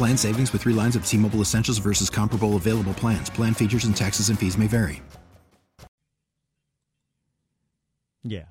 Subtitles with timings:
[0.00, 3.28] Plan savings with three lines of T Mobile Essentials versus comparable available plans.
[3.28, 5.02] Plan features and taxes and fees may vary.
[8.22, 8.44] Yeah.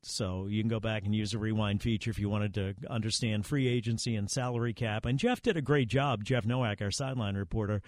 [0.00, 3.44] So you can go back and use the rewind feature if you wanted to understand
[3.44, 5.04] free agency and salary cap.
[5.04, 7.82] And Jeff did a great job, Jeff Nowak, our sideline reporter,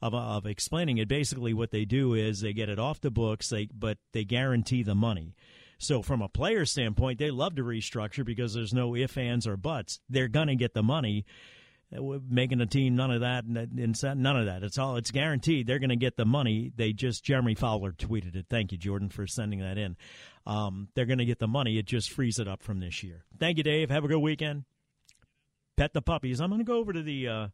[0.00, 1.08] of, of explaining it.
[1.08, 4.82] Basically, what they do is they get it off the books, they, but they guarantee
[4.82, 5.34] the money.
[5.76, 9.58] So from a player standpoint, they love to restructure because there's no ifs, ands, or
[9.58, 10.00] buts.
[10.08, 11.26] They're going to get the money.
[11.94, 14.62] Making a team, none of that, none of that.
[14.62, 15.66] It's all it's guaranteed.
[15.66, 16.72] They're going to get the money.
[16.74, 18.46] They just Jeremy Fowler tweeted it.
[18.48, 19.96] Thank you, Jordan, for sending that in.
[20.46, 21.78] Um, they're going to get the money.
[21.78, 23.24] It just frees it up from this year.
[23.38, 23.90] Thank you, Dave.
[23.90, 24.64] Have a good weekend.
[25.76, 26.40] Pet the puppies.
[26.40, 27.48] I'm going to go over to the uh,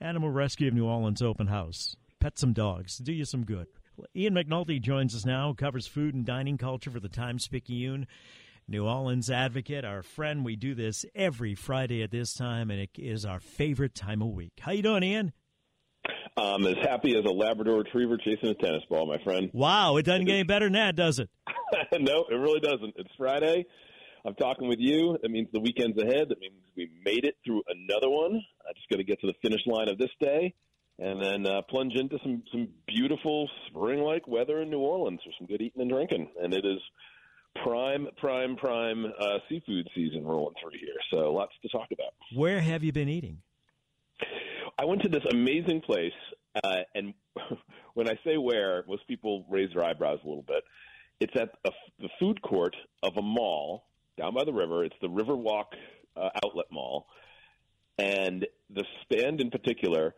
[0.00, 1.96] Animal Rescue of New Orleans open house.
[2.18, 2.98] Pet some dogs.
[2.98, 3.68] Do you some good.
[4.16, 5.52] Ian McNulty joins us now.
[5.52, 8.06] Covers food and dining culture for the Times Picayune.
[8.70, 10.44] New Orleans advocate, our friend.
[10.44, 14.28] We do this every Friday at this time, and it is our favorite time of
[14.28, 14.52] week.
[14.60, 15.32] How you doing, Ian?
[16.36, 19.50] I'm as happy as a Labrador Retriever chasing a tennis ball, my friend.
[19.52, 21.28] Wow, it doesn't get any better than that, does it?
[21.98, 22.94] no, it really doesn't.
[22.94, 23.66] It's Friday.
[24.24, 25.18] I'm talking with you.
[25.20, 26.28] That means the weekend's ahead.
[26.28, 28.40] That means we made it through another one.
[28.68, 30.54] I just got to get to the finish line of this day,
[31.00, 35.48] and then uh, plunge into some some beautiful spring-like weather in New Orleans for some
[35.48, 36.28] good eating and drinking.
[36.40, 36.78] And it is
[37.62, 40.96] prime, prime, prime uh, seafood season rolling through here.
[41.10, 42.12] So lots to talk about.
[42.34, 43.38] Where have you been eating?
[44.78, 46.12] I went to this amazing place,
[46.62, 47.12] uh, and
[47.94, 50.64] when I say where, most people raise their eyebrows a little bit.
[51.20, 53.84] It's at a, the food court of a mall
[54.16, 54.84] down by the river.
[54.84, 55.66] It's the Riverwalk
[56.16, 57.06] uh, Outlet Mall,
[57.98, 60.14] and the stand in particular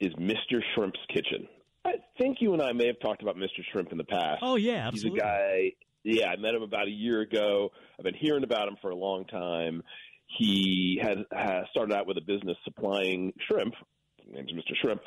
[0.00, 0.60] is Mr.
[0.74, 1.46] Shrimp's Kitchen.
[1.84, 3.62] I think you and I may have talked about Mr.
[3.70, 4.38] Shrimp in the past.
[4.42, 5.20] Oh yeah, absolutely.
[5.20, 5.72] He's a guy
[6.06, 7.70] yeah, I met him about a year ago.
[7.98, 9.82] I've been hearing about him for a long time.
[10.38, 13.74] He had, had started out with a business supplying shrimp,
[14.30, 14.74] name's Mr.
[14.82, 15.00] Shrimp,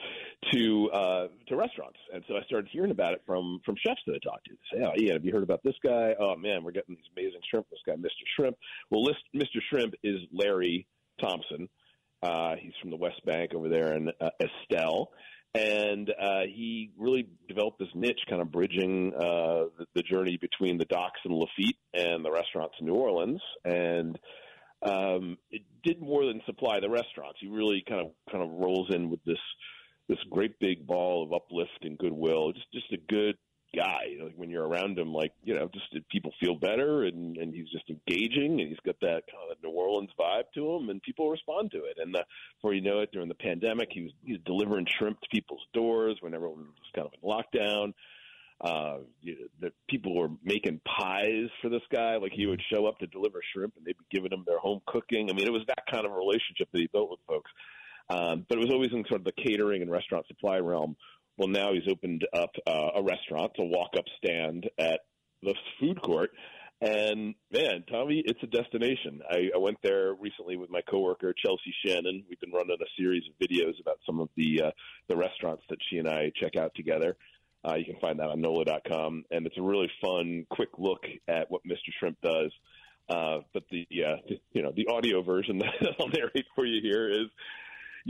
[0.54, 4.16] to uh, to restaurants, and so I started hearing about it from from chefs that
[4.16, 4.52] I talked to.
[4.52, 6.16] They say, "Oh, yeah, have you heard about this guy?
[6.20, 7.68] Oh man, we're getting these amazing shrimp.
[7.70, 8.24] This guy, Mr.
[8.36, 8.58] Shrimp.
[8.90, 9.60] Well, list, Mr.
[9.70, 10.88] Shrimp is Larry
[11.20, 11.68] Thompson.
[12.22, 15.12] Uh, he's from the West Bank over there in uh, Estelle,
[15.56, 20.78] and uh, he really developed this niche, kind of bridging uh, the, the journey between
[20.78, 24.20] the docks in Lafitte and the restaurants in New Orleans, and
[24.84, 27.40] um, it did more than supply the restaurants.
[27.42, 29.40] He really kind of kind of rolls in with this
[30.08, 32.54] this great big ball of uplift and goodwill.
[32.54, 33.36] Just just a good
[33.76, 34.16] guy.
[34.22, 37.70] Like when you're around him, like you know, just people feel better, and and he's
[37.70, 41.30] just engaging, and he's got that kind of New Orleans vibe to him, and people
[41.30, 41.98] respond to it.
[41.98, 42.24] And the,
[42.58, 46.18] before you know it, during the pandemic, he was he delivering shrimp to people's doors
[46.22, 47.94] when everyone was kind of in lockdown.
[48.62, 52.18] Uh, you know, the people were making pies for this guy.
[52.18, 54.82] Like he would show up to deliver shrimp, and they'd be giving him their home
[54.86, 55.30] cooking.
[55.30, 57.52] I mean, it was that kind of relationship that he built with folks.
[58.10, 60.96] Um, but it was always in sort of the catering and restaurant supply realm
[61.40, 65.00] well, now he's opened up uh, a restaurant, a walk-up stand at
[65.42, 66.32] the food court.
[66.82, 69.22] And man, Tommy, it's a destination.
[69.30, 72.26] I, I went there recently with my coworker Chelsea Shannon.
[72.30, 74.72] We've been running a series of videos about some of the uh,
[75.08, 77.16] the restaurants that she and I check out together.
[77.68, 81.52] Uh, you can find that on NOLA.com, and it's a really fun, quick look at
[81.52, 81.92] what Mr.
[82.00, 82.52] Shrimp does.
[83.10, 86.82] Uh, but the, uh, the you know the audio version that I'll narrate for you
[86.82, 87.28] here is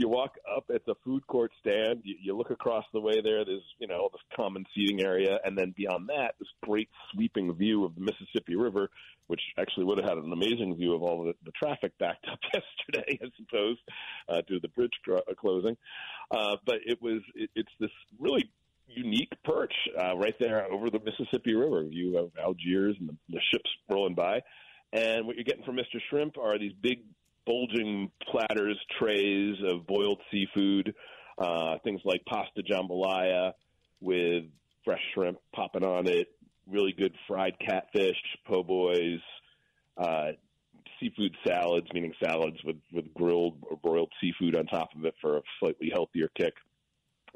[0.00, 2.00] you walk up at the food court stand.
[2.04, 3.44] You, you look across the way there.
[3.44, 7.84] There's you know this common seating area, and then beyond that, this great sweeping view
[7.84, 8.88] of the Mississippi River,
[9.26, 12.38] which actually would have had an amazing view of all the, the traffic backed up
[12.44, 13.76] yesterday, I suppose,
[14.30, 15.76] uh, due to the bridge cr- uh, closing.
[16.30, 18.50] Uh, but it was it, it's this really
[18.88, 21.84] unique perch uh, right there over the Mississippi River.
[21.84, 24.40] View of Algiers and the, the ships rolling by.
[24.94, 26.00] And what you're getting from Mr.
[26.08, 27.02] Shrimp are these big
[27.46, 30.94] bulging platters, trays of boiled seafood,
[31.38, 33.52] uh, things like pasta jambalaya
[34.00, 34.44] with
[34.84, 36.28] fresh shrimp popping on it,
[36.68, 38.16] really good fried catfish,
[38.46, 39.20] po' boys,
[39.96, 40.28] uh,
[40.98, 45.38] seafood salads, meaning salads with, with grilled or broiled seafood on top of it for
[45.38, 46.54] a slightly healthier kick.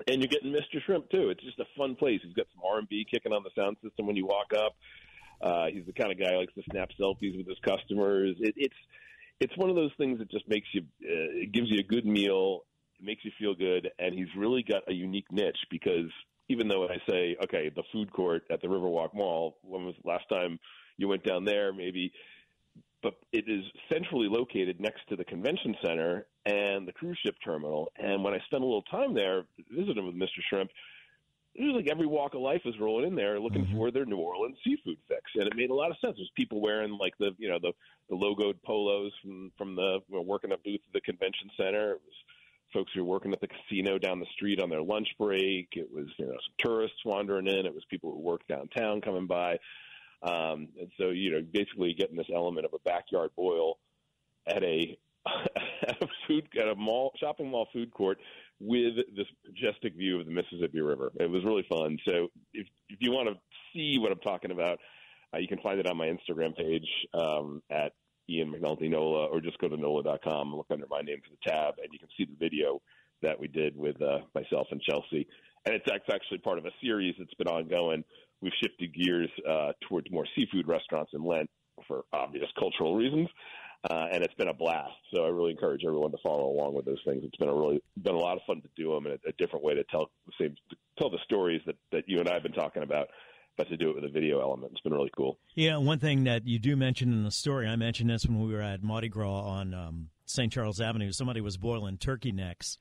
[0.09, 0.83] And you're getting Mr.
[0.85, 1.31] Shrimp too.
[1.31, 2.21] It's just a fun place.
[2.23, 4.77] He's got some R&B kicking on the sound system when you walk up.
[5.41, 8.37] Uh, he's the kind of guy who likes to snap selfies with his customers.
[8.41, 8.75] It, it's
[9.41, 12.07] it's one of those things that just makes you uh, it gives you a good
[12.07, 12.65] meal,
[12.99, 16.11] it makes you feel good, and he's really got a unique niche because
[16.49, 20.09] even though I say okay, the food court at the Riverwalk Mall, when was the
[20.09, 20.59] last time
[20.97, 21.73] you went down there?
[21.73, 22.13] Maybe
[23.05, 27.93] but it is centrally located next to the convention center and the cruise ship terminal.
[27.99, 30.41] And when I spent a little time there visiting with Mr.
[30.49, 30.71] Shrimp,
[31.55, 33.77] it like every walk of life was rolling in there looking mm-hmm.
[33.77, 36.17] for their New Orleans seafood fix, and it made a lot of sense.
[36.17, 37.73] There's people wearing like the you know the
[38.09, 41.93] the logoed polos from from the working a booth at the convention center.
[41.93, 42.15] It was
[42.73, 45.69] folks who were working at the casino down the street on their lunch break.
[45.73, 47.67] It was you know some tourists wandering in.
[47.67, 49.59] It was people who worked downtown coming by.
[50.25, 53.79] Um, and so, you know, basically getting this element of a backyard boil
[54.47, 54.99] at a
[55.87, 58.19] at a food at a mall shopping mall food court
[58.61, 61.12] with this majestic view of the Mississippi River.
[61.19, 61.99] It was really fun.
[62.06, 63.35] So if if you want to
[63.73, 64.79] see what I'm talking about,
[65.35, 67.93] uh, you can find it on my Instagram page um, at
[68.29, 71.75] Ian McNulty Nola, or just go to nola.com, look under my name for the tab,
[71.83, 72.81] and you can see the video
[73.23, 75.27] that we did with uh, myself and Chelsea.
[75.67, 78.05] And it's actually part of a series that's been ongoing
[78.45, 81.49] we've shifted gears uh, towards more seafood restaurants in Lent
[81.89, 83.29] for obvious cultural reasons.
[83.89, 84.93] Uh, and it's been a blast.
[85.13, 87.23] So I really encourage everyone to follow along with those things.
[87.23, 89.33] It's been a really been a lot of fun to do them, and a, a
[89.33, 92.35] different way to tell the same to tell the stories that that you and I
[92.35, 93.09] have been talking about,
[93.59, 94.73] but to do it with a video element.
[94.73, 95.39] It's been really cool.
[95.55, 98.55] Yeah, one thing that you do mention in the story, I mentioned this when we
[98.55, 100.51] were at Mardi Gras on um, St.
[100.51, 101.13] Charles Avenue.
[101.13, 102.79] Somebody was boiling turkey necks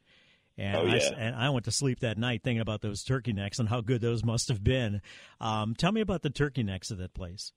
[0.58, 1.10] and, oh, yeah.
[1.18, 3.82] I, and I went to sleep that night thinking about those turkey necks and how
[3.82, 5.02] good those must have been.
[5.42, 7.52] Um, tell me about the turkey necks of that place.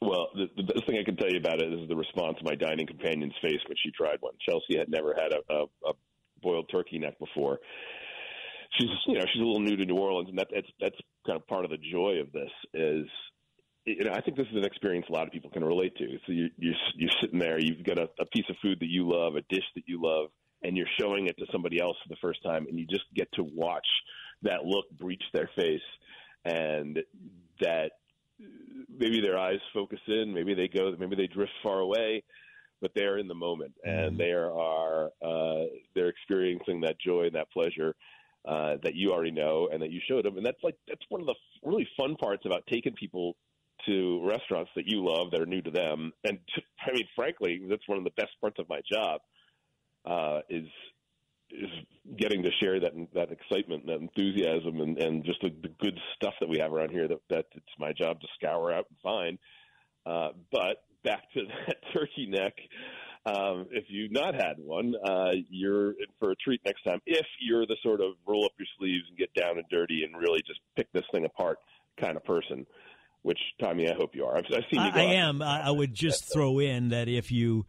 [0.00, 2.54] Well, the, the best thing I can tell you about it is the response my
[2.54, 4.34] dining companion's face when she tried one.
[4.48, 5.92] Chelsea had never had a, a, a
[6.42, 7.58] boiled turkey neck before.
[8.78, 10.96] She's, you know, she's a little new to New Orleans, and that, that's that's
[11.26, 13.06] kind of part of the joy of this is
[13.88, 16.06] you know, I think this is an experience a lot of people can relate to.
[16.26, 19.08] So you, you're you're sitting there, you've got a, a piece of food that you
[19.10, 20.30] love, a dish that you love,
[20.62, 23.28] and you're showing it to somebody else for the first time, and you just get
[23.32, 23.86] to watch
[24.42, 25.80] that look breach their face,
[26.44, 26.98] and
[27.60, 27.92] that
[28.88, 32.22] maybe their eyes focus in, maybe they go, maybe they drift far away,
[32.80, 34.18] but they're in the moment, and mm-hmm.
[34.18, 37.94] they are uh, they're experiencing that joy and that pleasure.
[38.48, 41.20] Uh, that you already know and that you showed them, and that's like that's one
[41.20, 43.36] of the really fun parts about taking people
[43.84, 46.12] to restaurants that you love that are new to them.
[46.24, 49.20] And to, I mean, frankly, that's one of the best parts of my job
[50.06, 50.66] uh, is
[51.50, 51.70] is
[52.16, 56.34] getting to share that that excitement, that enthusiasm, and, and just the, the good stuff
[56.40, 57.08] that we have around here.
[57.08, 59.38] That that it's my job to scour out and find.
[60.06, 62.54] Uh, but back to that turkey neck.
[63.26, 67.00] Um, if you've not had one, uh, you're in for a treat next time.
[67.04, 70.16] If you're the sort of roll up your sleeves and get down and dirty and
[70.16, 71.58] really just pick this thing apart
[72.00, 72.64] kind of person,
[73.22, 74.38] which Tommy, I hope you are.
[74.38, 74.90] I've, I've seen you.
[74.94, 75.42] I, I am.
[75.42, 77.66] I would just throw in that if you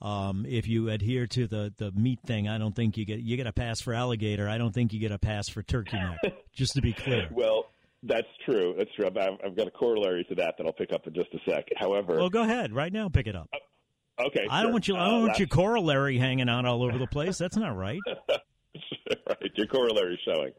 [0.00, 3.36] um, if you adhere to the, the meat thing, I don't think you get you
[3.36, 4.48] get a pass for alligator.
[4.48, 6.34] I don't think you get a pass for turkey neck.
[6.54, 7.28] just to be clear.
[7.32, 7.66] Well,
[8.02, 8.74] that's true.
[8.78, 9.06] That's true.
[9.06, 11.66] I've, I've, got a corollary to that that I'll pick up in just a sec.
[11.76, 13.08] However, well, go ahead right now.
[13.08, 13.48] Pick it up.
[13.52, 14.46] Uh, okay.
[14.48, 14.96] I don't want you.
[14.96, 17.38] I don't uh, want your corollary hanging out all over the place.
[17.38, 18.00] That's not right.
[18.28, 19.50] right.
[19.54, 20.52] Your corollary showing.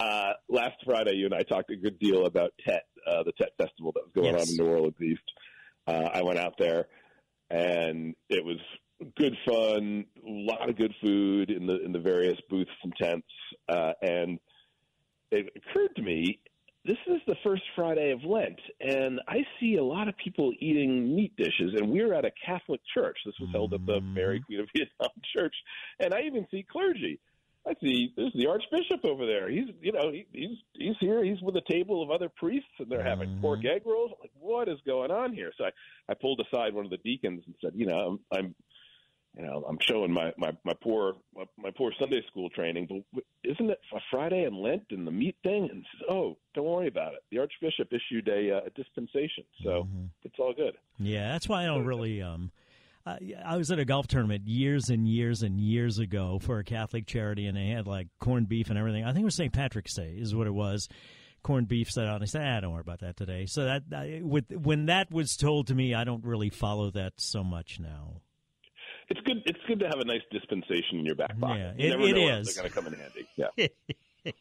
[0.00, 3.50] Uh, last Friday, you and I talked a good deal about Tet, uh, the Tet
[3.58, 4.42] Festival that was going yes.
[4.42, 5.22] on in New Orleans East.
[5.88, 6.86] Uh, I went out there
[7.50, 8.58] and it was
[9.16, 13.28] good fun, a lot of good food in the in the various booths and tents,
[13.68, 14.38] uh, and
[15.30, 16.40] it occurred to me
[16.84, 21.14] this is the first Friday of Lent, and I see a lot of people eating
[21.14, 21.74] meat dishes.
[21.76, 23.18] And we're at a Catholic church.
[23.26, 24.44] This was held at the Mary mm-hmm.
[24.46, 25.54] Queen of Vietnam Church,
[25.98, 27.20] and I even see clergy.
[27.66, 29.50] I see there's the Archbishop over there.
[29.50, 31.22] He's you know he, he's he's here.
[31.22, 33.40] He's with a table of other priests, and they're having mm-hmm.
[33.42, 34.12] pork egg rolls.
[34.14, 35.52] I'm like, what is going on here?
[35.58, 35.70] So I
[36.08, 38.54] I pulled aside one of the deacons and said, you know, I'm, I'm
[39.36, 43.24] you know, I'm showing my my my poor my, my poor Sunday school training, but
[43.44, 45.68] isn't it a Friday and Lent and the meat thing?
[45.70, 47.20] And says, oh, don't worry about it.
[47.30, 50.06] The Archbishop issued a, uh, a dispensation, so mm-hmm.
[50.24, 50.76] it's all good.
[50.98, 52.50] Yeah, that's why I don't really um
[53.06, 56.64] uh, I was at a golf tournament years and years and years ago for a
[56.64, 59.04] Catholic charity, and they had like corned beef and everything.
[59.04, 59.52] I think it was St.
[59.52, 60.88] Patrick's Day, is what it was.
[61.42, 62.16] Corned beef set out.
[62.16, 63.84] And I said, "Ah, don't worry about that today." So that
[64.22, 68.20] with when that was told to me, I don't really follow that so much now.
[69.08, 69.38] it's good.
[69.46, 71.76] It's good to have a nice dispensation in your back pocket.
[71.78, 72.54] Yeah, it, it is.
[72.54, 73.26] They're going to come in handy.
[74.24, 74.32] Yeah.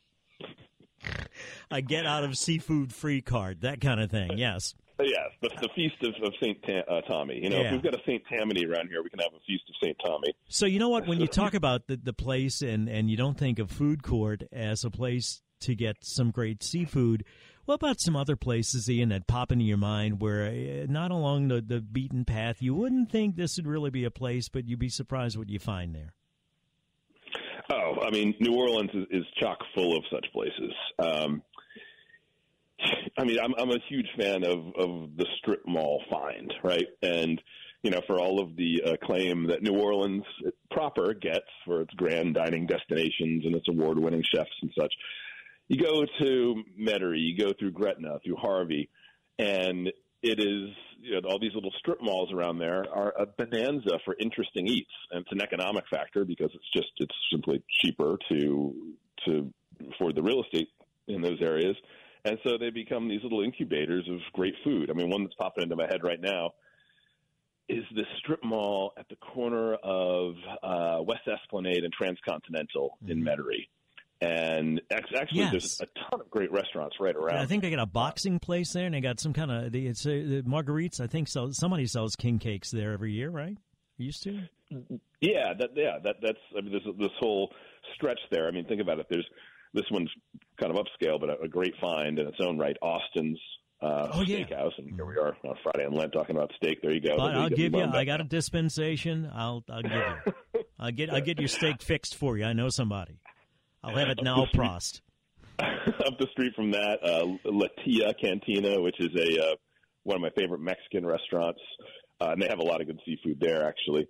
[1.72, 4.38] a get out of seafood free card, that kind of thing.
[4.38, 4.76] Yes.
[5.02, 7.40] Yes, the, the feast of, of Saint Ta- uh, Tommy.
[7.42, 7.68] You know, Yeah.
[7.68, 9.98] if we've got a Saint Tammany around here, we can have a feast of Saint
[10.06, 10.34] Tommy.
[10.50, 11.08] So you know what?
[11.08, 14.44] When you talk about the, the place and, and you don't think of food court
[14.52, 17.24] as a place to get some great seafood,
[17.66, 21.50] what about some other places, Ian, that pop into your mind where uh, not along
[21.50, 24.80] the, the beaten path, you wouldn't think this would really be a place, but you'd
[24.80, 26.14] be surprised what you find there?
[27.72, 30.74] Oh, I mean, New Orleans is, is chock full of such places.
[30.98, 31.44] Um,
[33.18, 36.88] I mean, I'm, I'm a huge fan of, of the strip mall find, right?
[37.02, 37.42] And,
[37.84, 40.24] you know, for all of the uh, acclaim that New Orleans
[40.72, 44.94] proper gets for its grand dining destinations and its award winning chefs and such,
[45.68, 48.90] you go to Metairie, you go through Gretna, through Harvey,
[49.38, 50.70] and it is
[51.02, 54.92] you know all these little strip malls around there are a bonanza for interesting eats,
[55.12, 58.96] and it's an economic factor because it's just it's simply cheaper to
[59.26, 59.54] to
[59.94, 60.70] afford the real estate
[61.08, 61.76] in those areas,
[62.26, 64.90] and so they become these little incubators of great food.
[64.90, 66.52] I mean, one that's popping into my head right now
[67.68, 70.34] is the strip mall at the corner of
[70.64, 73.68] uh, West Esplanade and Transcontinental in Metairie.
[74.22, 75.52] And actually, Yes.
[75.52, 77.38] there's a ton of great restaurants right around.
[77.38, 79.88] I think they got a boxing place there, and they got some kind of the,
[79.88, 81.00] it's uh, the Marguerites.
[81.00, 81.52] I think so.
[81.52, 83.56] Somebody sells king cakes there every year, right?
[83.98, 84.42] Used to.
[85.22, 87.52] Yeah, that yeah, that that's I mean there's this whole
[87.96, 88.48] stretch there.
[88.48, 89.06] I mean, think about it.
[89.10, 89.26] There's
[89.74, 90.10] this one's
[90.60, 92.76] kind of upscale, but a, a great find in its own right.
[92.82, 93.40] Austin's
[93.82, 94.40] uh, Oh, yeah.
[94.40, 96.82] Steakhouse, and here we are on Friday on Lent talking about steak.
[96.82, 97.16] There you go.
[97.18, 97.84] But I'll give you.
[97.84, 99.30] I got a dispensation.
[99.34, 100.34] I'll I'll give you.
[100.80, 102.46] I'll get I'll get your steak fixed for you.
[102.46, 103.20] I know somebody.
[103.84, 105.02] I'll have it now, Prost.
[105.60, 109.56] up the street from that, uh, Latia Cantina, which is a uh,
[110.04, 111.60] one of my favorite Mexican restaurants,
[112.22, 114.08] uh, and they have a lot of good seafood there, actually.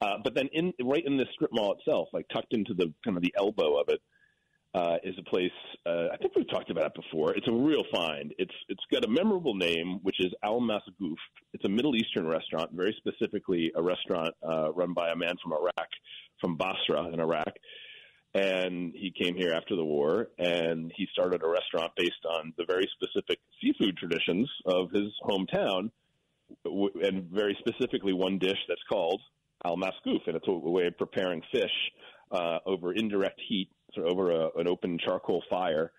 [0.00, 3.16] Uh, but then, in right in the strip mall itself, like tucked into the kind
[3.16, 4.00] of the elbow of it,
[4.76, 5.50] uh, is a place.
[5.86, 7.34] Uh, I think we've talked about it before.
[7.34, 8.34] It's a real find.
[8.38, 11.16] It's it's got a memorable name, which is Al Masgouf.
[11.54, 15.52] It's a Middle Eastern restaurant, very specifically a restaurant uh, run by a man from
[15.52, 15.88] Iraq,
[16.40, 17.52] from Basra in Iraq
[18.36, 22.64] and he came here after the war and he started a restaurant based on the
[22.66, 25.90] very specific seafood traditions of his hometown
[26.64, 29.22] and very specifically one dish that's called
[29.64, 31.70] al masgouf and it's a way of preparing fish
[32.30, 35.92] uh, over indirect heat over a, an open charcoal fire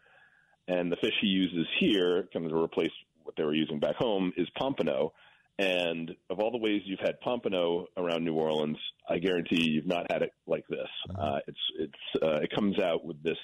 [0.68, 2.92] and the fish he uses here kind of to replace
[3.24, 5.14] what they were using back home is pompano
[5.60, 8.78] and of all the ways you've had pompano around New Orleans,
[9.10, 10.88] I guarantee you've not had it like this.
[11.18, 13.38] Uh, it's it's uh, it comes out with this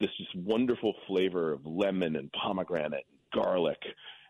[0.00, 3.78] this just wonderful flavor of lemon and pomegranate, and garlic,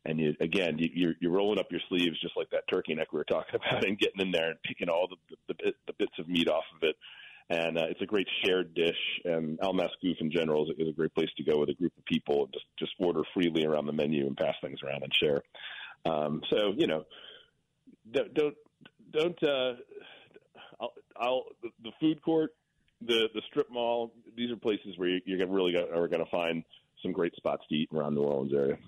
[0.04, 3.12] and you again you, you're you're rolling up your sleeves just like that turkey neck
[3.12, 5.75] we were talking about, and getting in there and picking all the the, the, bit,
[5.87, 6.97] the bits of meat off of it.
[7.50, 10.88] And uh, it's a great shared dish, and Al Masgouf in general is a, is
[10.90, 13.64] a great place to go with a group of people and just just order freely
[13.64, 15.42] around the menu and pass things around and share.
[16.04, 17.04] Um, so you know,
[18.12, 18.54] don't don't,
[19.11, 19.73] don't uh,
[20.80, 22.54] I'll, I'll the, the food court,
[23.00, 24.12] the the strip mall.
[24.37, 26.62] These are places where you, you're really gonna, are going to find
[27.02, 28.78] some great spots to eat around New Orleans area.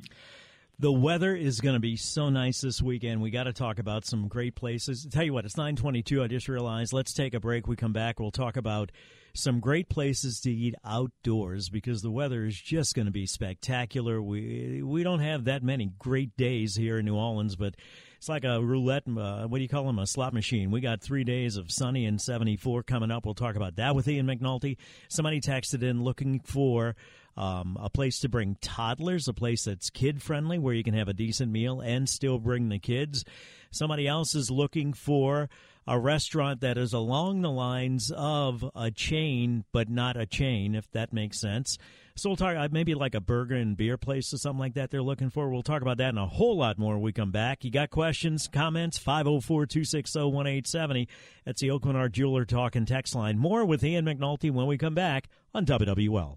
[0.82, 3.22] The weather is going to be so nice this weekend.
[3.22, 5.06] We got to talk about some great places.
[5.08, 6.20] Tell you what, it's 9:22.
[6.20, 6.92] I just realized.
[6.92, 7.68] Let's take a break.
[7.68, 8.18] We come back.
[8.18, 8.90] We'll talk about
[9.32, 14.20] some great places to eat outdoors because the weather is just going to be spectacular.
[14.20, 17.76] We we don't have that many great days here in New Orleans, but
[18.16, 19.04] it's like a roulette.
[19.06, 20.00] Uh, what do you call them?
[20.00, 20.72] A slot machine.
[20.72, 23.24] We got three days of sunny and 74 coming up.
[23.24, 24.78] We'll talk about that with Ian McNulty.
[25.08, 26.96] Somebody texted in looking for
[27.36, 31.08] um, a place to bring toddlers, a place that's kid friendly where you can have
[31.08, 33.24] a decent meal and still bring the kids.
[33.70, 35.48] Somebody else is looking for
[35.86, 40.90] a restaurant that is along the lines of a chain, but not a chain, if
[40.92, 41.78] that makes sense.
[42.14, 44.90] So we'll talk uh, maybe like a burger and beer place or something like that
[44.90, 45.48] they're looking for.
[45.48, 47.64] We'll talk about that and a whole lot more when we come back.
[47.64, 51.08] You got questions, comments, 504 260 1870.
[51.44, 53.38] That's the Oakland Art Jeweler Talk and Text line.
[53.38, 56.36] More with Ian McNulty when we come back on WWL.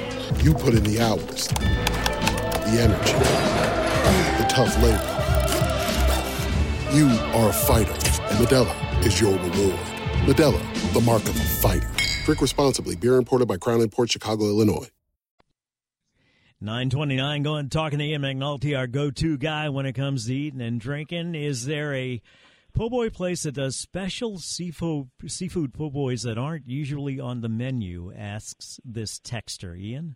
[0.43, 3.13] You put in the hours, the energy,
[4.41, 4.97] the tough labor.
[6.91, 9.79] You are a fighter, and Modelo is your reward.
[10.25, 11.87] Modelo, the mark of a fighter.
[12.25, 12.95] Drink responsibly.
[12.95, 14.89] Beer imported by Crown Port Chicago, Illinois.
[16.59, 20.61] 929 going talking to Ian McNulty, our go to guy when it comes to eating
[20.61, 21.35] and drinking.
[21.35, 22.19] Is there a
[22.73, 27.49] po' boy place that does special seafood seafood po' boys that aren't usually on the
[27.49, 28.11] menu?
[28.17, 30.15] Asks this texter, Ian.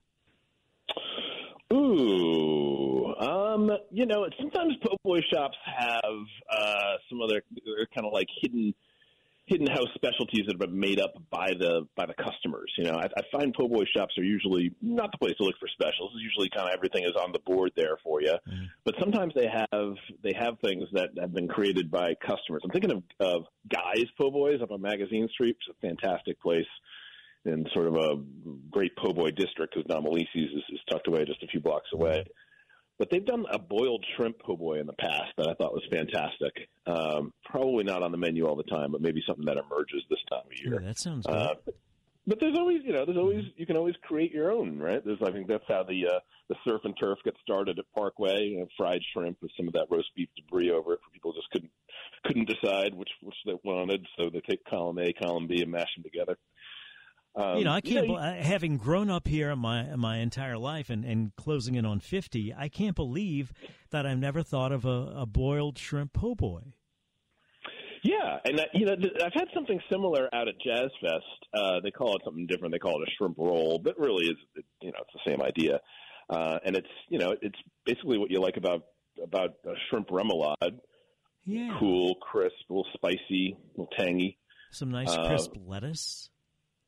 [1.75, 7.41] Ooh, um, you know, sometimes po' boy shops have uh, some other
[7.93, 8.73] kind of like hidden
[9.47, 12.71] hidden house specialties that have been made up by the by the customers.
[12.77, 15.55] You know, I, I find po' boy shops are usually not the place to look
[15.59, 16.11] for specials.
[16.13, 18.33] It's usually kind of everything is on the board there for you.
[18.47, 18.67] Mm.
[18.83, 22.61] But sometimes they have they have things that have been created by customers.
[22.63, 25.57] I'm thinking of of Guys Po' Boys up on Magazine Street.
[25.59, 26.67] It's a fantastic place
[27.45, 28.15] in sort of a
[28.71, 32.25] great po' boy district because Domilise's is, is tucked away just a few blocks away.
[32.97, 35.83] But they've done a boiled shrimp po' boy in the past that I thought was
[35.91, 36.69] fantastic.
[36.87, 40.19] Um, probably not on the menu all the time, but maybe something that emerges this
[40.29, 40.81] time of year.
[40.81, 41.35] Yeah, that sounds good.
[41.35, 41.55] Uh,
[42.27, 45.03] but there's always, you know, there's always you can always create your own, right?
[45.05, 48.47] There's, I think that's how the uh, the surf and turf gets started at Parkway.
[48.47, 51.33] You know, fried shrimp with some of that roast beef debris over it for people
[51.33, 51.71] just couldn't
[52.23, 55.93] couldn't decide which which they wanted, so they take column A, column B, and mash
[55.95, 56.37] them together.
[57.37, 58.09] Um, you know, I can't.
[58.41, 62.69] having grown up here my my entire life and, and closing in on fifty, I
[62.69, 63.51] can't believe
[63.91, 66.61] that I've never thought of a, a boiled shrimp po' boy.
[68.05, 71.23] Yeah, and that, you know, I've had something similar out at Jazz Fest.
[71.51, 72.71] Uh, they call it something different.
[72.71, 74.37] They call it a shrimp roll, but really is
[74.81, 75.79] you know it's the same idea.
[76.29, 78.83] Uh, and it's you know it's basically what you like about
[79.21, 80.79] about a shrimp remoulade.
[81.45, 84.37] Yeah, cool, crisp, a little spicy, a little tangy.
[84.71, 86.29] Some nice uh, crisp lettuce.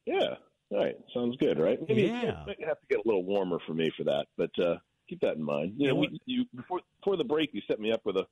[0.08, 0.36] Yeah.
[0.72, 0.96] All right.
[1.14, 1.78] Sounds good, right?
[1.88, 2.44] Maybe yeah.
[2.48, 5.36] it have to get a little warmer for me for that, but uh, keep that
[5.36, 5.74] in mind.
[5.78, 8.26] You know, we, you before before the break, you set me up with a,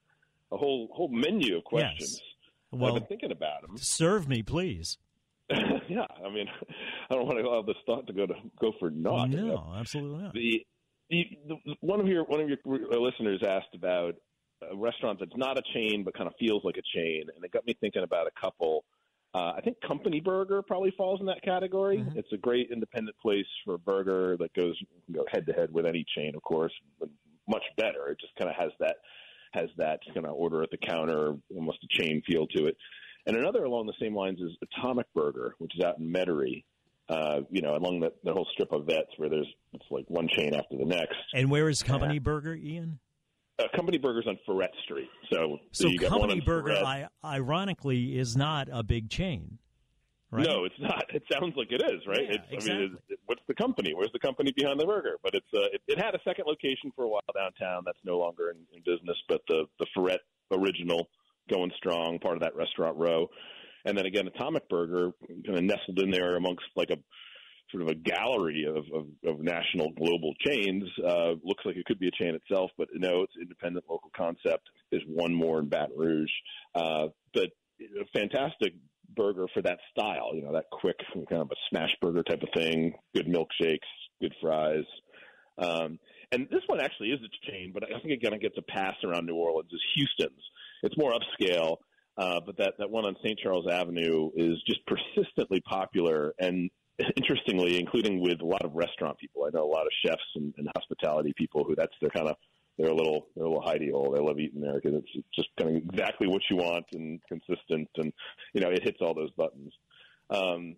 [0.51, 2.21] a whole whole menu of questions.
[2.21, 2.21] Yes.
[2.71, 3.77] Well, I've been thinking about them.
[3.77, 4.97] Serve me, please.
[5.49, 6.47] yeah, I mean,
[7.09, 9.29] I don't want to allow this thought to go to go for naught.
[9.29, 9.73] No, you know?
[9.77, 10.33] absolutely not.
[10.33, 10.65] The,
[11.09, 12.57] the, the, one of your one of your
[12.99, 14.15] listeners asked about
[14.69, 17.51] a restaurant that's not a chain but kind of feels like a chain, and it
[17.51, 18.83] got me thinking about a couple
[19.35, 21.97] uh, I think Company Burger probably falls in that category.
[21.97, 22.17] Mm-hmm.
[22.17, 24.79] It's a great independent place for a burger that goes
[25.33, 26.71] head to head with any chain, of course,
[27.01, 27.09] but
[27.45, 28.07] much better.
[28.07, 28.95] It just kind of has that
[29.51, 32.77] has that kind of order at the counter, almost a chain feel to it.
[33.25, 36.63] And another along the same lines is Atomic Burger, which is out in Metairie.
[37.09, 40.29] Uh, you know, along the, the whole strip of vets where there's it's like one
[40.29, 41.15] chain after the next.
[41.33, 42.99] And where is Company Burger, Ian?
[43.57, 45.09] Uh, Company Burger's on Freret Street.
[45.31, 49.59] So, so, so Company Burger, I, ironically, is not a big chain.
[50.31, 50.45] Right?
[50.45, 51.05] No, it's not.
[51.13, 52.23] It sounds like it is, right?
[52.23, 52.73] Yeah, it's, exactly.
[52.73, 53.93] I mean, it's, what's the company?
[53.93, 55.15] Where's the company behind the burger?
[55.23, 57.83] But it's uh, it, it had a second location for a while downtown.
[57.85, 59.15] That's no longer in, in business.
[59.29, 60.17] But the the Freret
[60.51, 61.07] original
[61.49, 63.29] going strong, part of that restaurant row,
[63.85, 65.11] and then again, Atomic Burger
[65.45, 66.97] kind of nestled in there amongst like a
[67.71, 70.83] sort of a gallery of, of, of national global chains.
[71.05, 74.69] Uh, looks like it could be a chain itself, but no, it's independent local concept.
[74.91, 76.31] There's one more in Baton Rouge,
[76.75, 77.49] uh, but
[77.79, 78.73] a fantastic
[79.15, 80.31] burger for that style.
[80.33, 82.93] You know, that quick kind of a smash burger type of thing.
[83.13, 83.79] Good milkshakes,
[84.21, 84.85] good fries.
[85.57, 85.99] Um,
[86.31, 88.61] and this one actually is a chain, but I think it kind of gets a
[88.61, 89.71] pass around New Orleans.
[89.71, 90.41] Is Houston's?
[90.83, 91.77] It's more upscale.
[92.17, 93.37] Uh, but that, that one on St.
[93.39, 96.69] Charles Avenue is just persistently popular and
[97.15, 99.45] interestingly, including with a lot of restaurant people.
[99.45, 102.35] I know a lot of chefs and, and hospitality people who that's their kind of
[102.77, 104.11] they're a little they're a little hidey hole.
[104.11, 107.89] They love eating there because it's just kind of exactly what you want and consistent,
[107.97, 108.11] and
[108.53, 109.73] you know it hits all those buttons.
[110.29, 110.75] Um,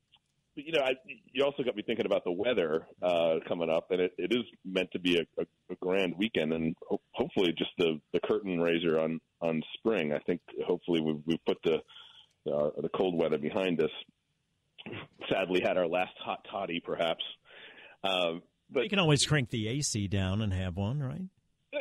[0.56, 0.94] but you know, I,
[1.32, 4.44] you also got me thinking about the weather uh, coming up, and it, it is
[4.66, 8.60] meant to be a, a, a grand weekend, and ho- hopefully just the, the curtain
[8.60, 10.14] raiser on on spring.
[10.14, 11.76] I think hopefully we've, we've put the
[12.52, 13.92] uh, the cold weather behind us
[15.30, 17.24] sadly had our last hot toddy, perhaps.
[18.04, 18.34] Uh,
[18.70, 21.22] but you can always crank the AC down and have one, right?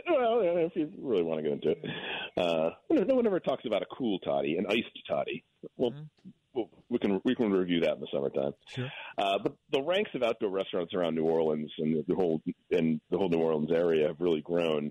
[0.09, 1.85] Well, if you really want to go into it,
[2.37, 5.45] uh, no one ever talks about a cool toddy, an iced toddy.
[5.77, 6.31] Well, mm-hmm.
[6.55, 8.53] well, we can we can review that in the summertime.
[8.69, 8.90] Sure.
[9.16, 12.40] Uh, but the ranks of outdoor restaurants around New Orleans and the whole
[12.71, 14.90] and the whole New Orleans area have really grown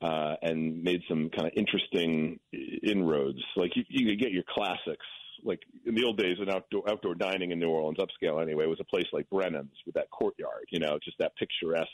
[0.00, 2.38] uh, and made some kind of interesting
[2.82, 3.42] inroads.
[3.56, 5.06] Like you, you could get your classics.
[5.46, 8.80] Like in the old days, an outdoor outdoor dining in New Orleans, upscale anyway, was
[8.80, 10.66] a place like Brennan's with that courtyard.
[10.70, 11.88] You know, just that picturesque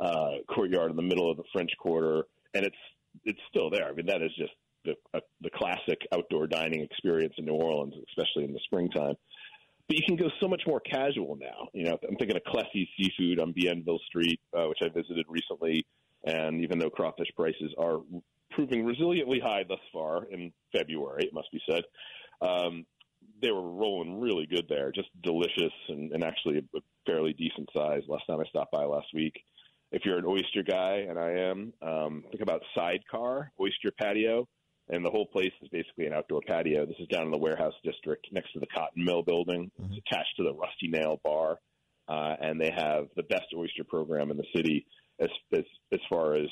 [0.00, 2.76] uh, courtyard in the middle of the French Quarter, and it's
[3.24, 3.88] it's still there.
[3.88, 4.52] I mean, that is just
[4.84, 9.14] the uh, the classic outdoor dining experience in New Orleans, especially in the springtime.
[9.88, 11.68] But you can go so much more casual now.
[11.72, 15.86] You know, I'm thinking of Clesi Seafood on Bienville Street, uh, which I visited recently,
[16.24, 18.00] and even though crawfish prices are
[18.50, 21.82] proving resiliently high thus far in February, it must be said.
[22.40, 22.86] Um,
[23.40, 27.68] they were rolling really good there, just delicious and, and actually a, a fairly decent
[27.76, 28.02] size.
[28.08, 29.34] Last time I stopped by last week,
[29.92, 34.48] if you're an oyster guy, and I am, um, think about Sidecar Oyster Patio,
[34.90, 36.86] and the whole place is basically an outdoor patio.
[36.86, 39.70] This is down in the warehouse district next to the cotton mill building.
[39.80, 39.92] Mm-hmm.
[39.92, 41.58] It's attached to the Rusty Nail Bar,
[42.08, 44.86] uh, and they have the best oyster program in the city
[45.20, 46.48] as as, as far as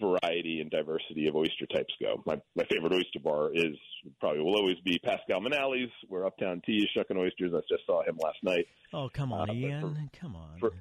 [0.00, 2.22] variety and diversity of oyster types go.
[2.26, 3.76] My my favorite oyster bar is
[4.18, 7.52] probably will always be Pascal Manale's, where Uptown T is shucking oysters.
[7.54, 8.66] I just saw him last night.
[8.92, 9.80] Oh come on, uh, Ian!
[9.80, 10.58] For, come on.
[10.58, 10.72] For,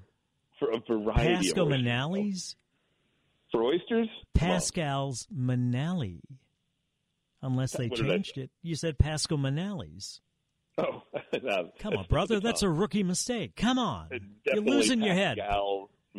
[0.59, 1.39] for a variety of.
[1.41, 2.55] Pascal of Manale's?
[3.51, 4.09] For oysters?
[4.35, 6.19] Pascal's Manale.
[7.41, 8.51] Unless they changed it.
[8.61, 10.21] You said Pascal Manale's.
[10.77, 11.03] Oh,
[11.79, 12.39] come on, brother.
[12.39, 13.55] That's a rookie mistake.
[13.55, 14.09] Come on.
[14.45, 15.39] You're losing Pascal your head.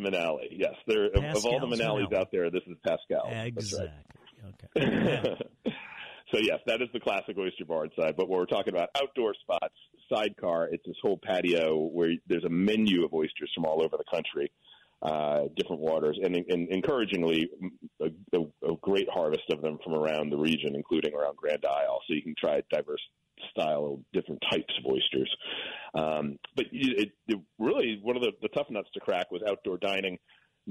[0.01, 0.47] Manale.
[0.51, 2.19] Yes, there of all the Manales Manale.
[2.19, 3.29] out there, this is Pascal.
[3.31, 3.87] Exactly.
[3.87, 4.53] Right.
[4.75, 5.35] Okay.
[6.31, 8.15] so yes, that is the classic oyster bar inside.
[8.17, 9.75] But what we're talking about outdoor spots,
[10.11, 10.67] sidecar.
[10.71, 14.51] It's this whole patio where there's a menu of oysters from all over the country,
[15.01, 17.49] uh, different waters, and, and encouragingly,
[18.01, 18.05] a,
[18.37, 22.01] a, a, great harvest of them from around the region, including around Grand Isle.
[22.07, 23.01] So you can try diverse
[23.49, 25.35] style, of different types of oysters.
[25.93, 29.77] Um, but it, it, really, one of the, the tough nuts to crack was outdoor
[29.77, 30.17] dining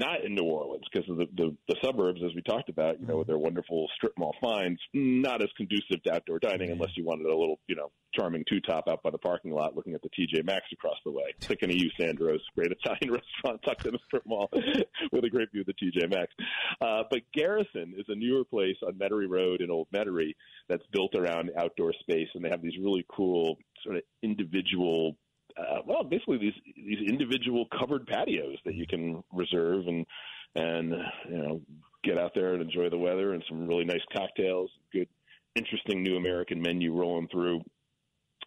[0.01, 3.07] not in New Orleans because of the, the, the suburbs, as we talked about, you
[3.07, 7.05] know, with their wonderful strip mall finds, not as conducive to outdoor dining unless you
[7.05, 10.01] wanted a little, you know, charming two top out by the parking lot looking at
[10.01, 11.35] the TJ Maxx across the way.
[11.43, 13.13] Thinking of you, Sandro's, great Italian
[13.45, 14.49] restaurant tucked in a strip mall
[15.13, 16.33] with a great view of the TJ Maxx.
[16.81, 20.35] Uh, but Garrison is a newer place on Metairie Road in Old Metairie
[20.69, 25.17] that's built around outdoor space, and they have these really cool sort of individual
[25.57, 30.07] uh, well, basically these these individual covered patios that you can reserve and
[30.55, 30.95] and
[31.29, 31.61] you know
[32.03, 35.09] get out there and enjoy the weather and some really nice cocktails, good,
[35.55, 37.61] interesting new American menu rolling through.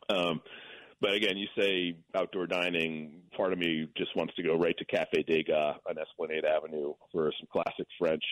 [0.09, 0.41] Um,
[1.01, 3.21] but again, you say outdoor dining.
[3.35, 7.31] Part of me just wants to go right to Cafe Degas on Esplanade Avenue for
[7.39, 8.23] some classic French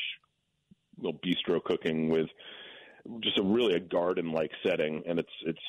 [0.97, 2.27] little bistro cooking with
[3.21, 5.59] just a really a garden like setting, and it's it's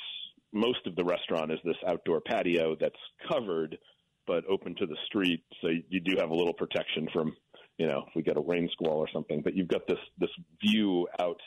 [0.52, 2.94] most of the restaurant is this outdoor patio that's
[3.30, 3.78] covered
[4.26, 7.34] but open to the street, so you do have a little protection from,
[7.78, 9.42] you know, if we get a rain squall or something.
[9.42, 11.40] But you've got this this view out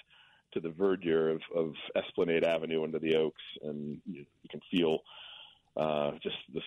[0.54, 5.00] to the verdure of, of Esplanade Avenue into the Oaks, and you, you can feel
[5.78, 6.64] uh, just this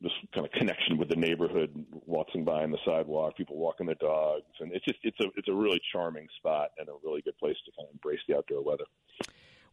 [0.00, 1.74] this kind of connection with the neighborhood,
[2.06, 5.48] waltzing by on the sidewalk, people walking their dogs, and it's just it's a it's
[5.48, 8.62] a really charming spot and a really good place to kind of embrace the outdoor
[8.62, 8.84] weather.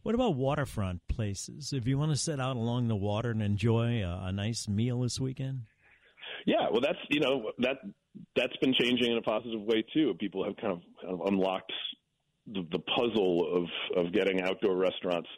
[0.06, 1.72] What about waterfront places?
[1.72, 5.00] If you want to sit out along the water and enjoy a, a nice meal
[5.00, 5.62] this weekend?
[6.46, 7.78] Yeah, well, that's you know that
[8.36, 10.14] that's been changing in a positive way too.
[10.20, 11.72] People have kind of, kind of unlocked
[12.46, 13.66] the, the puzzle
[13.96, 15.28] of of getting outdoor restaurants,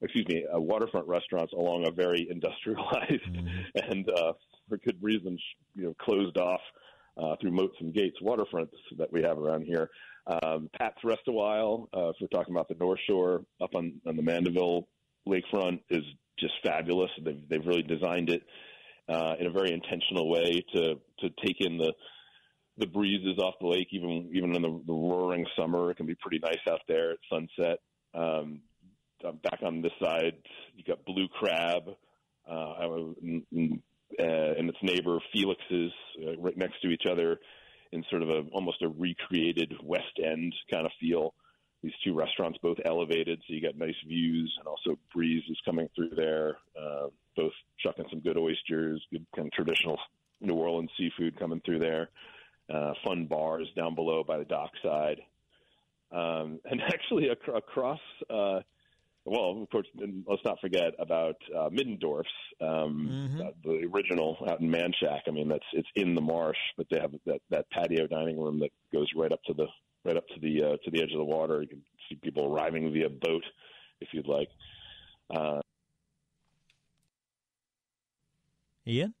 [0.00, 3.46] excuse me, uh, waterfront restaurants along a very industrialized mm-hmm.
[3.90, 4.32] and uh,
[4.70, 5.38] for good reasons,
[5.74, 6.62] you know, closed off
[7.22, 9.90] uh, through moats and gates waterfronts that we have around here.
[10.26, 14.00] Um, Pat's Rest a While, uh, if we're talking about the North Shore up on,
[14.06, 14.88] on the Mandeville
[15.28, 16.02] lakefront, is
[16.38, 17.10] just fabulous.
[17.22, 18.42] They've, they've really designed it
[19.08, 21.92] uh, in a very intentional way to to take in the
[22.78, 25.90] the breezes off the lake, even even in the, the roaring summer.
[25.90, 27.78] It can be pretty nice out there at sunset.
[28.14, 28.60] Um,
[29.42, 30.34] back on this side,
[30.74, 31.84] you got Blue Crab
[32.50, 32.74] uh,
[33.22, 35.92] and, and its neighbor Felix's
[36.26, 37.38] uh, right next to each other
[37.94, 41.34] in sort of a almost a recreated West End kind of feel.
[41.82, 45.88] These two restaurants both elevated, so you got nice views and also breeze is coming
[45.94, 46.56] through there.
[46.78, 49.98] Uh, both chucking some good oysters, good kind of traditional
[50.40, 52.08] New Orleans seafood coming through there.
[52.72, 55.20] Uh, fun bars down below by the dockside.
[56.10, 58.60] Um, and actually ac- across uh,
[59.26, 59.86] well, of course,
[60.26, 62.28] let's not forget about uh, Middendorf's,
[62.60, 63.40] um, mm-hmm.
[63.40, 65.20] uh, the original out in Manchac.
[65.26, 68.60] I mean, that's it's in the marsh, but they have that, that patio dining room
[68.60, 69.66] that goes right up to the
[70.04, 71.62] right up to the uh, to the edge of the water.
[71.62, 73.44] You can see people arriving via boat,
[74.00, 74.48] if you'd like.
[75.34, 75.60] Uh,
[78.86, 79.14] Ian.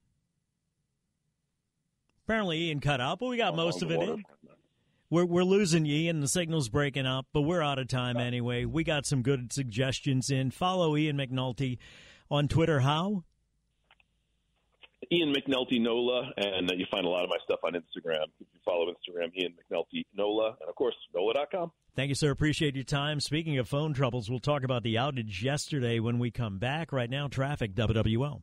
[2.26, 4.22] Apparently, Ian cut out, but we got most of it in.
[5.10, 8.64] We're we're losing you, and the signal's breaking up, but we're out of time anyway.
[8.64, 10.50] We got some good suggestions in.
[10.50, 11.78] Follow Ian McNulty
[12.30, 12.80] on Twitter.
[12.80, 13.24] How?
[15.12, 18.24] Ian McNulty NOLA, and you find a lot of my stuff on Instagram.
[18.40, 21.70] If you follow Instagram, Ian McNulty NOLA, and of course, NOLA.com.
[21.94, 22.30] Thank you, sir.
[22.30, 23.20] Appreciate your time.
[23.20, 26.92] Speaking of phone troubles, we'll talk about the outage yesterday when we come back.
[26.92, 28.42] Right now, traffic, WWL.